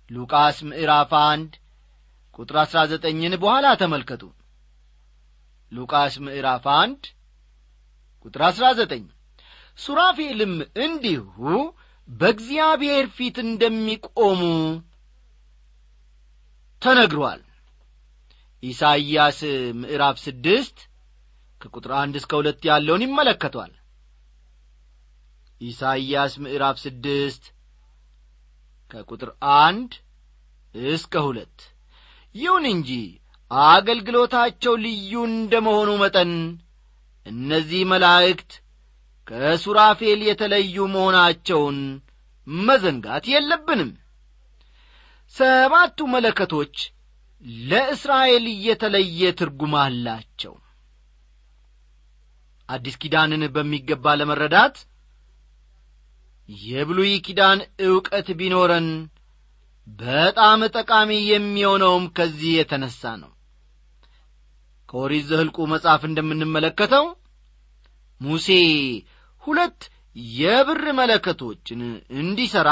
ሉቃስ 0.10 0.58
ምዕራፍ 0.68 1.12
አንድ 1.24 1.54
ቁጥር 2.40 2.58
አሥራ 2.62 2.80
ዘጠኝን 2.92 3.34
በኋላ 3.44 3.68
ተመልከቱ። 3.82 4.24
ሉቃስ 5.72 6.16
ምዕራፍ 6.26 6.66
አንድ 6.76 7.02
ቁጥር 8.26 8.42
አሥራ 8.48 8.66
ዘጠኝ 8.78 9.06
ሱራፌልም 9.80 10.54
እንዲሁ 10.84 11.26
በእግዚአብሔር 12.10 13.06
ፊት 13.18 13.38
እንደሚቆሙ 13.44 14.42
ተነግሯል። 16.82 17.42
ኢሳይያስ 18.64 19.40
ምዕራፍ 19.82 20.18
ስድስት 20.26 20.78
ከቁጥር 21.62 21.92
አንድ 22.00 22.16
እስከ 22.20 22.32
ሁለት 22.40 22.62
ያለውን 22.70 23.04
ይመለከቷል። 23.06 23.74
ኢሳይያስ 25.62 26.34
ምዕራፍ 26.44 26.78
ስድስት 26.84 27.44
ከቁጥር 28.92 29.30
አንድ 29.62 29.92
እስከ 30.76 31.24
ሁለት 31.28 31.58
ይሁን 32.38 32.66
እንጂ 32.72 32.90
አገልግሎታቸው 33.70 34.74
ልዩ 34.84 35.12
እንደ 35.30 35.54
መሆኑ 35.68 35.90
መጠን 36.02 36.32
እነዚህ 37.26 37.82
መላእክት 37.92 38.52
ከሱራፌል 39.28 40.20
የተለዩ 40.28 40.76
መሆናቸውን 40.94 41.80
መዘንጋት 42.48 43.26
የለብንም። 43.32 43.90
ሰባቱ 45.36 46.00
መለከቶች 46.14 46.76
ለእስራኤል 47.70 48.46
የተለየ 48.68 49.32
ትርጉም 49.40 49.74
አላቸው። 49.82 50.54
አዲስ 52.70 52.96
ኪዳንን 53.02 53.44
በሚገባ 53.56 54.16
ለመረዳት 54.20 54.78
የብሉይ 56.50 57.14
ኪዳን 57.26 57.60
ዕውቀት 57.86 58.28
ቢኖረን 58.40 58.88
በጣም 59.88 60.62
ጠቃሚ 60.74 61.12
የሚሆነውም 61.28 62.06
ከዚህ 62.18 62.52
የተነሣ 62.56 63.02
ነው። 63.22 63.32
ከኦሪት 64.90 65.26
ዘህልቁ 65.30 65.58
መጽሐፍ 65.72 66.02
እንደምንመለከተው 66.08 67.06
ሙሴ 68.22 68.48
ሁለት 69.44 69.82
የብር 70.36 70.84
መለከቶችን 71.00 71.82
እንዲሠራ 72.20 72.70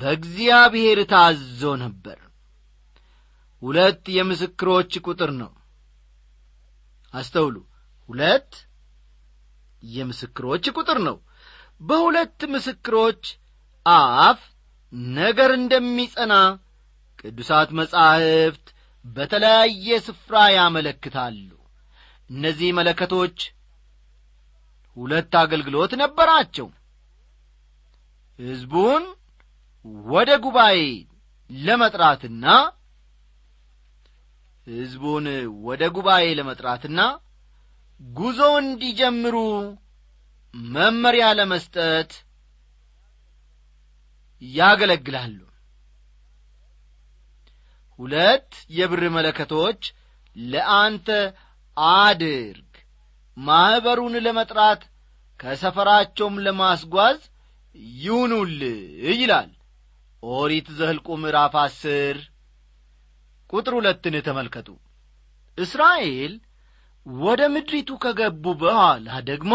በእግዚአብሔር 0.00 0.98
ታዞ 1.12 1.62
ነበር። 1.82 2.18
ሁለት 3.62 4.04
የምስክሮች 4.16 4.92
ቁጥር 5.06 5.30
ነው። 5.40 5.50
አስተውሉ። 7.14 7.56
ሁለት 8.08 8.52
የምስክሮች 9.82 10.64
ቁጥር 10.76 10.98
ነው። 11.08 11.16
በሁለት 11.80 12.40
ምስክሮች 12.52 13.22
አፍ 13.86 14.40
ነገር 15.16 15.50
እንደሚጸና 15.58 16.34
ቅዱሳት 17.20 17.70
መጻሕፍት 17.78 18.66
በተለያየ 19.04 19.96
ስፍራ 20.06 20.36
ያመለክታሉ። 20.56 21.48
እነዚህ 22.30 22.70
መለከቶች 22.78 23.38
ሁለት 24.96 25.32
አገልግሎት 25.40 25.92
ነበራቸው። 26.02 26.68
ሕዝቡን 28.38 29.04
ወደ 30.10 30.30
ጉባኤ 30.44 30.78
ለመጥራትና 31.50 32.44
ሕዝቡን 34.66 35.24
ወደ 35.66 35.82
ጉባኤ 35.96 36.26
ለመጥራትና 36.38 37.00
ጉዞ 38.00 38.40
እንዲጀምሩ 38.60 39.36
መመሪያ 40.72 41.26
ለመስጠት 41.38 42.12
ያገለግላሉ። 44.42 45.38
ሁለት 47.98 48.48
የብር 48.70 49.02
መለከቶች 49.16 49.82
ለአንተ 50.36 51.08
አድርግ። 51.76 52.68
ማኅበሩን 53.36 54.14
ለመጥራት 54.24 54.82
ከሰፈራቸውም 55.40 56.36
ለማስጓዝ 56.44 57.18
ይሁኑል 57.96 58.58
ይላል። 59.12 59.50
ኦሪት 60.22 60.66
ዘህልቁ 60.78 61.08
ምዕራፍ 61.22 61.54
አስር 61.62 62.16
ቁጥር 63.50 63.74
ሁለትን 63.78 64.14
ተመልከቱ። 64.26 64.68
እስራኤል 65.58 66.34
ወደ 67.06 67.42
ምድሪቱ 67.54 67.90
ከገቡ 68.02 68.44
በኋላ 68.60 69.08
ደግሞ 69.30 69.54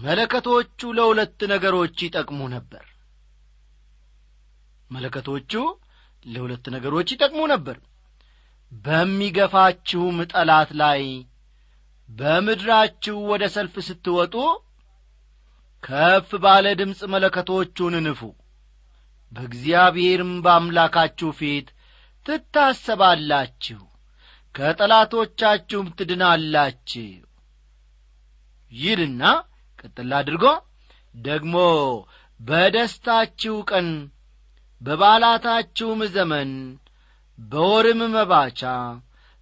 መለከቶቹ 0.00 0.92
ለሁለት 0.96 1.40
ነገሮች 1.52 1.96
ይጠቅሙ 2.06 2.40
ነበር 2.54 2.84
መለከቶቹ 4.92 5.52
ለሁለት 6.26 6.64
ነገሮች 6.74 7.08
ይጠቅሙ 7.14 7.40
ነበር። 7.52 7.76
በሚገፋችሁም 8.72 10.18
ጠላት 10.32 10.70
ላይ 10.82 11.02
በምድራችሁ 12.08 13.16
ወደ 13.30 13.44
ሰልፍ 13.54 13.74
ስትወጡ 13.86 14.34
ከፍ 15.84 16.30
ባለ 16.42 16.66
ድምፅ 16.80 17.00
መለከቶቹን 17.14 17.94
ንፉ። 18.06 18.20
በእግዚአብሔርም 19.32 20.32
በአምላካችሁ 20.44 21.30
ፊት 21.38 21.68
ትታሰባላችሁ 22.26 23.80
ከጠላቶቻችሁም 24.54 25.86
ትድናላችሁ። 25.98 27.06
ይልና 28.72 29.22
ቀጥል 29.78 30.10
አድርጎ 30.18 30.44
ደግሞ 31.14 31.54
በደስታችሁ 32.40 33.56
ቀን 33.70 33.88
በባላታችሁም 34.82 36.00
ዘመን 36.14 36.50
በወርም 37.38 38.00
መባቻ 38.14 38.60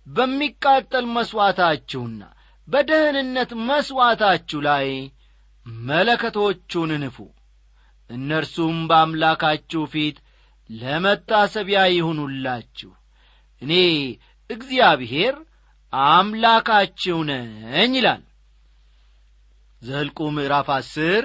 በሚቃጠል 0.07 1.05
መሥዋዕታችሁና 1.15 2.23
በደህንነት 2.69 3.51
መሥዋዕታችሁ 3.69 4.59
ላይ 4.69 4.89
መለከቶቹን 5.87 6.91
ንፉ። 7.03 7.17
እነርሱም 8.11 8.77
በአምላካችሁ 8.91 9.83
ፊት 9.93 10.17
ለመታሰቢያ 10.71 11.81
ይሁኑላችሁ። 11.93 12.91
እኔ 13.63 13.73
እግዚአብሔር 14.51 15.35
አምላካችሁ 15.93 17.19
ነኝ 17.31 17.95
ይላል። 17.99 18.23
ዘልቁ 19.83 20.19
ምዕራፍ 20.37 20.69
አስር 20.77 21.25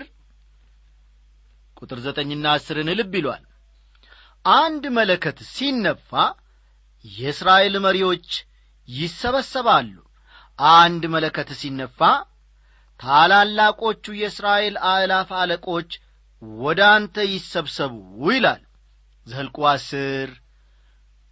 ቁጥር 1.78 2.00
ዘጠኝና 2.06 2.46
አስርን 2.56 2.90
ልብ 3.00 3.14
ይሏል 3.20 3.44
አንድ 4.46 4.84
መለከት 4.98 5.38
ሲነፋ 5.52 6.10
የእስራኤል 7.06 7.76
መሪዎች 7.86 8.28
ይሰበሰባሉ። 8.88 9.94
አንድ 10.76 11.04
መለከት 11.16 11.50
ሲነፋ 11.60 12.00
ታላላቆቹ 13.00 14.06
የእስራኤል 14.20 14.76
አእላፍ 14.90 15.30
አለቆች 15.40 15.90
ወደ 16.60 16.82
አንተ 16.94 17.16
ይሰብሰቡ 17.32 17.94
ይላል። 18.30 18.62
ዘልቁ 19.28 19.58
አስር 19.72 20.30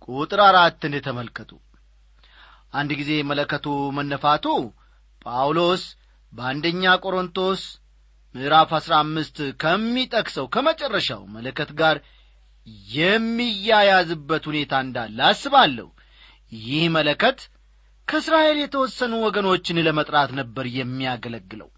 ቁጥር 0.08 0.40
አራትን 0.48 0.94
ተመልከቱ። 1.06 1.52
አንድ 2.74 2.92
ጊዜ 3.00 3.12
መለከቱ 3.30 3.66
መነፋቱ 3.98 4.46
ጳውሎስ 5.26 5.84
በአንደኛ 6.34 6.94
ቆሮንቶስ 7.04 7.62
ምዕራፍ 8.36 8.70
አሥራ 8.78 8.94
አምስት 9.04 9.38
ከሚጠቅሰው 9.62 10.46
ከመጨረሻው 10.54 11.22
መለከት 11.36 11.72
ጋር 11.82 11.98
የሚያያዝበት 12.96 14.44
ሁኔታ 14.50 14.74
እንዳለ 14.86 15.18
አስባለሁ። 15.30 15.88
ይህ 16.52 16.84
መለከት 16.96 17.40
ከእስራኤል 18.08 18.58
የተወሰኑ 18.62 19.14
ወገኖችን 19.26 19.84
ለመጥራት 19.88 20.32
ነበር 20.40 20.66
የሚያገለግለው። 20.78 21.70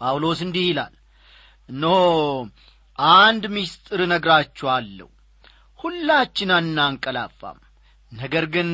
ጳውሎስ 0.00 0.40
እንዲህ 0.46 0.66
ይላል 0.68 0.94
እነሆ 1.68 1.96
አንድ 3.16 3.44
ምስጢር 3.54 4.00
እነግራችኋለሁ። 4.06 5.08
ሁላችን 5.80 6.50
አናንቀላፋም። 6.56 7.58
ነገር 8.12 8.44
ግን 8.54 8.70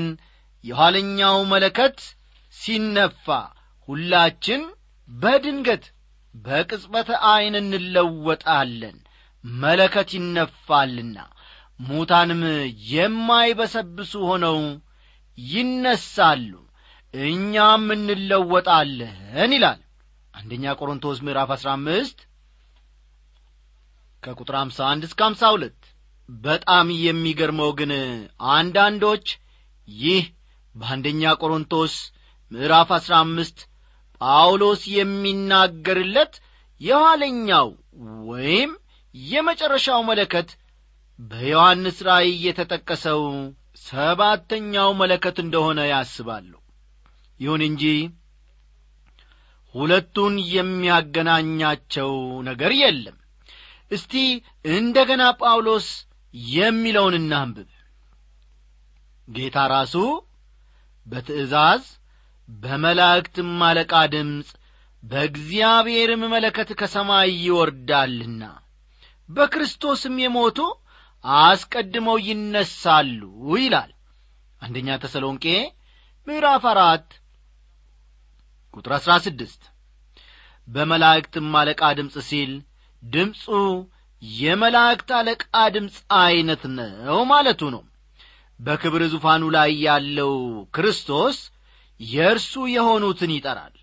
የኋለኛው 0.65 1.37
መለከት 1.53 1.99
ሲነፋ 2.55 3.27
ሁላችን 3.89 4.63
በድንገት 5.09 5.85
በቅጽበተ 6.35 7.11
ዐይን 7.29 7.55
እንለወጣለን 7.61 8.97
መለከት 9.61 10.11
ይነፋልና 10.17 11.19
ሙታንም 11.81 12.43
የማይበሰብሱ 12.91 14.13
ሆነው 14.29 14.59
ይነሳሉ። 15.39 16.53
እኛም 17.15 17.85
እንለወጣለን 17.97 19.53
ይላል 19.57 19.81
አንደኛ 20.35 20.75
ቆሮንቶስ 20.79 21.19
ምዕራፍ 21.27 21.51
አሥራ 21.55 21.69
አምስት 21.79 22.19
ከቁጥር 24.23 24.57
51 24.61 25.07
እስከ 25.09 25.21
52 25.29 25.91
በጣም 26.29 26.87
የሚገርመው 27.03 27.71
ግን 27.79 27.93
አንዳንዶች 28.55 29.27
ይህ 29.89 30.25
በአንደኛ 30.75 31.33
ቆሮንቶስ 31.43 31.95
ምዕራፍ 32.53 32.91
15 32.97 33.63
ጳውሎስ 34.21 34.83
የሚናገርለት 34.97 36.35
የኋለኛው 36.81 37.69
ወይም 38.31 38.73
የመጨረሻው 39.27 40.01
መለከት 40.09 40.49
በዮሐንስ 41.19 41.99
ራእይ 42.09 42.33
የተጠቀሰው 42.47 43.23
ሰባተኛው 43.87 44.91
መለከት 45.01 45.37
እንደሆነ 45.45 45.81
ያስባሉ። 45.91 46.53
ይሁን 47.41 47.63
እንጂ 47.69 47.85
ሁለቱን 49.75 50.35
የሚያገናኛቸው 50.53 52.13
ነገር 52.49 52.73
የለም። 52.81 53.17
እስቲ 53.91 54.15
እንደ 54.73 54.97
ገና 55.11 55.25
ጳውሎስ 55.41 55.89
የሚለውን 56.53 57.15
እናንብብ። 57.21 57.69
ጌታ 59.29 59.59
ራሱ 59.73 59.95
በትእዛዝ 61.07 61.85
በመላእክትም 62.49 63.51
አለቃ 63.69 63.95
ድምፅ 64.13 64.49
በእግዚአብሔርም 65.03 66.23
መለከት 66.35 66.71
ከሰማይ 66.81 67.31
ይወርዳልና 67.45 68.43
በክርስቶስም 69.29 70.17
የሞቱ 70.23 70.59
አስቀድመው 71.25 72.19
ይነሳሉ 72.27 73.21
ይላል። 73.57 73.91
አንደኛ 74.63 74.89
ተሰሎንቄ 75.03 75.47
ምዕራፍ 76.27 76.65
አራት 76.73 77.09
ቁጥር 78.75 78.93
አሥራ 78.97 79.13
ስድስት 79.27 79.63
በመላእክትም 80.69 81.51
አለቃ 81.61 81.83
ድምፅ 81.99 82.17
ሲል 82.29 82.53
ድምፁ 83.03 83.45
የመላእክት 84.23 85.11
አለቃ 85.19 85.45
ድምፅ 85.75 85.97
ዐይነት 86.19 86.63
ነው 86.79 87.19
ማለቱ 87.33 87.63
ነው። 87.75 87.83
በክብር 88.61 89.03
ዙፋኑ 89.13 89.45
ላይ 89.57 89.71
ያለው 89.87 90.33
ክርስቶስ 90.77 91.39
የእርሱ 92.01 92.53
የሆኑትን 92.75 93.33
ይጠራል። 93.35 93.75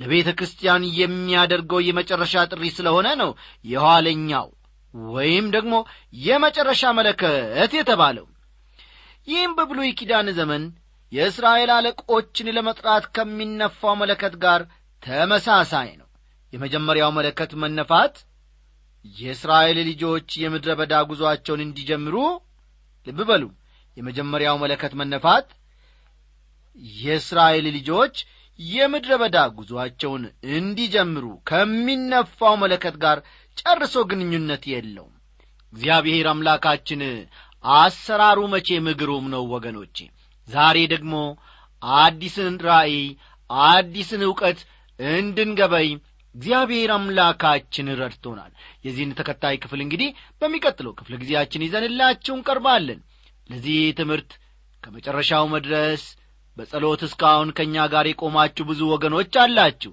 ለቤተ 0.00 0.28
ክርስቲያን 0.38 0.82
የሚያደርገው 0.98 1.80
የመጨረሻ 1.84 2.44
ጥሪ 2.50 2.64
ስለሆነ 2.76 3.08
ነው 3.20 3.30
የኋለኛው 3.64 4.46
ወይም 4.94 5.46
ደግሞ 5.54 5.74
የመጨረሻ 6.20 6.92
መለከት 6.98 7.72
የተባለው። 7.78 8.26
ይህም 9.28 9.52
በብሉይ 9.58 9.90
ኪዳን 9.98 10.28
ዘመን 10.38 10.64
የእስራኤል 11.12 11.70
አለቆችን 11.74 12.52
ለመጥራት 12.56 13.04
ከሚነፋው 13.16 13.94
መለከት 14.02 14.34
ጋር 14.44 14.60
ተመሳሳይ 15.02 15.90
ነው። 16.00 16.08
የመጀመሪያው 16.52 17.10
መለከት 17.18 17.52
መነፋት 17.62 18.14
የእስራኤል 19.14 19.78
ልጆች 19.88 20.28
የምድረ 20.42 20.72
በዳ 20.78 20.94
ጉዞአቸውን 21.08 21.64
እንዲጀምሩ 21.64 22.16
ልብ 23.06 23.18
በሉ። 23.30 23.44
የመጀመሪያው 23.96 24.56
መለከት 24.62 24.92
መነፋት 25.00 25.48
የእስራኤል 26.98 27.66
ልጆች 27.76 28.14
የምድረ 28.58 29.12
በዳ 29.20 29.36
ጉዞአቸውን 29.56 30.24
እንዲጀምሩ 30.56 31.24
ከሚነፋው 31.48 32.54
መለከት 32.62 32.96
ጋር 33.04 33.18
ጨርሶ 33.58 34.04
ግንኙነት 34.10 34.64
የለውም። 34.72 35.14
እግዚአብሔር 35.72 36.26
አምላካችን 36.32 37.02
አሰራሩ 37.64 38.40
መቼ 38.52 38.68
ምግሩም 38.86 39.26
ነው 39.34 39.44
ወገኖቼ። 39.54 39.96
ዛሬ 40.48 40.78
ደግሞ 40.92 41.14
አዲስን 41.82 42.56
ራእይ 42.66 42.96
አዲስን 43.68 44.22
ዕውቀት 44.28 44.60
እንድንገበይ 44.98 45.88
እግዚአብሔር 46.34 46.90
አምላካችን 46.94 47.88
ረድቶናል። 48.00 48.52
የዚህን 48.84 49.16
ተከታይ 49.18 49.56
ክፍል 49.62 49.80
እንግዲህ 49.84 50.08
በሚቀጥለው 50.40 50.92
ክፍለ 50.98 51.14
ጊዜያችን 51.22 51.64
ይዘንላችሁ 51.66 52.34
እንቀርባለን። 52.36 53.00
ለዚህ 53.50 53.78
ትምህርት 53.98 54.30
ከመጨረሻው 54.82 55.44
መድረስ 55.54 56.02
በጸሎት 56.56 57.00
እስካሁን 57.06 57.48
ከእኛ 57.56 57.84
ጋር 57.92 58.06
የቆማችሁ 58.08 58.64
ብዙ 58.68 58.80
ወገኖች 58.92 59.34
አላችሁ። 59.42 59.92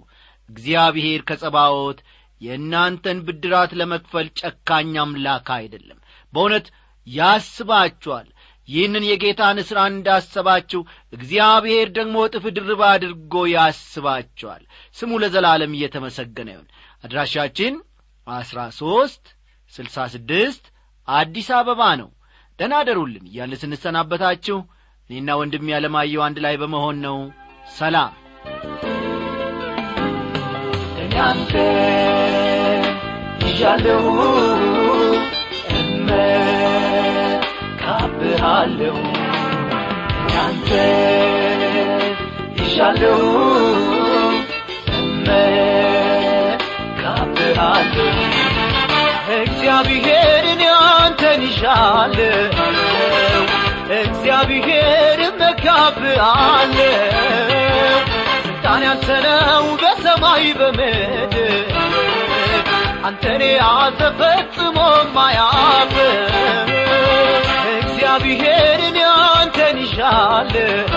እግዚአብሔር 0.49 1.21
ከጸባዖት 1.29 1.99
የእናንተን 2.41 3.17
ብድራት 3.25 3.71
ለመክፈል 3.79 4.27
ጨካኝ 4.39 4.93
አምላክ 5.03 5.47
አይደለም። 5.57 5.99
በእውነት 6.33 6.67
ያስባችኋል። 7.07 8.27
ይህንን 8.67 9.03
የጌታን 9.07 9.57
ሥራ 9.69 9.79
እንዳሰባችሁ 9.91 10.81
እግዚአብሔር 11.13 11.87
ደግሞ 11.95 12.17
እጥፍ 12.27 12.43
ድርብ 12.57 12.81
አድርጎ 12.89 13.33
ያስባችኋል። 13.53 14.63
ስሙ 14.97 15.19
ለዘላለም 15.23 15.75
እየተመሰገነ 15.77 16.49
ይሁን። 16.55 16.67
አድራሻችን 17.03 17.73
አስራ 18.27 18.59
ሦስት 18.79 19.23
ስልሳ 19.73 20.05
ስድስት 20.13 20.63
አዲስ 21.07 21.47
አበባ 21.57 21.81
ነው። 22.01 22.09
ደናደሩልን 22.59 23.25
እያለ 23.29 23.53
ስንሰናበታችሁ 23.61 24.57
እኔና 25.11 25.31
ወንድም 25.39 25.65
ያለማየው 25.71 26.21
አንድ 26.25 26.37
ላይ 26.43 26.53
በመሆን 26.59 26.97
ነው። 27.05 27.17
ሰላም። 27.77 28.11
እኔ 31.01 31.13
አንተ 31.25 31.51
ይዣለሁ 33.43 34.05
እመካብሃለሁ። 37.73 38.95
እኔ 40.21 40.31
አንተ 40.41 40.69
ይዣለሁ 42.59 43.19
እመካብሃለሁ። 46.83 48.07
እግዚአብሔር 49.39 50.43
እኔ 50.53 50.63
አንተን 50.93 51.41
ይሻለሁ 51.47 52.55
እግዚአብሔር 54.43 55.19
እመካብሃለሁ 55.25 56.85
ስልጣን 58.45 58.81
ያንተ 58.85 59.07
ነው 59.25 59.65
በሰማይ 59.81 60.45
በምድር 60.59 61.67
አንተን 63.07 63.41
ያዘ 63.51 63.99
ፈጽሞ 64.19 64.77
ማያፍ 65.15 65.93
እግዚአብሔርን 67.75 68.97
አንተን 69.11 69.77
ይሻለሁ 69.83 70.89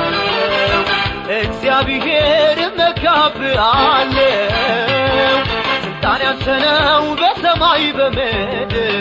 እግዚአብሔር 1.41 2.59
እመካብሃለሁ 2.67 4.33
ስልጣን 5.85 6.23
ያንተ 6.27 6.47
ነው 6.67 7.05
በሰማይ 7.23 7.85
በምድር 7.99 8.97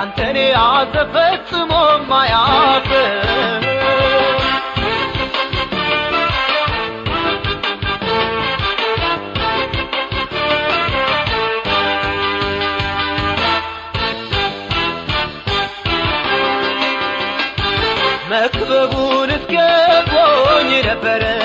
አንተን 0.00 0.36
ያዘ 0.46 0.94
ፈጽሞ 1.14 1.72
ማያፍ 2.10 2.88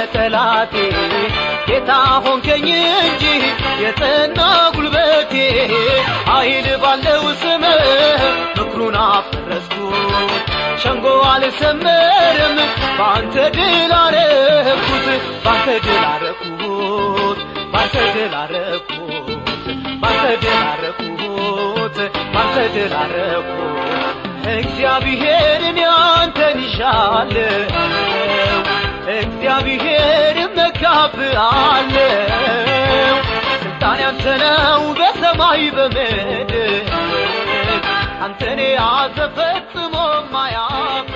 ነበረ 0.06 0.14
ጠላቴ 0.14 0.74
ጌታ 1.68 1.92
ሆንከኝ 2.24 2.68
እንጂ 3.00 3.24
የጸና 3.84 4.40
ጉልበቴ 4.76 5.34
ኃይል 6.30 6.68
ባለው 6.84 7.24
ስም 7.42 7.64
ምክሩን 8.58 8.96
አፈረስኩት 9.04 10.44
ሸንጎ 10.84 11.06
አልሰመርም 11.32 12.58
በአንተ 13.00 13.36
ድል 13.58 13.94
አረኩት 14.00 15.08
በአንተ 15.46 15.68
ድል 15.86 16.04
አረኩት 16.14 17.40
በአንተ 17.74 17.96
ድል 18.16 18.36
አረኩት 18.44 19.30
በአንተ 20.02 20.26
ድል 20.44 20.62
አረኩት 20.66 21.98
በአንተ 22.34 22.58
ድል 22.76 22.96
አረኩት 23.04 23.72
እግዚአብሔርን 24.56 25.80
አንተን 25.92 26.58
ይሻለሁ 26.66 27.72
እግዚአብሔር 29.16 30.38
እመካብሃለሁ 30.46 31.98
ስልጣን 33.64 34.00
ያንተ 34.04 34.26
ነው 34.44 34.82
በሰማይ 35.00 35.64
በምድር። 35.76 36.88
አንተን 38.26 38.60
ያዘ 38.72 39.18
ፈጽሞ 39.38 39.96
ማያፍ 40.34 41.12